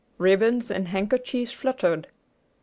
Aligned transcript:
Ribbons 0.17 0.71
and 0.71 0.87
handkerchiefs 0.87 1.51
fluttered. 1.53 2.07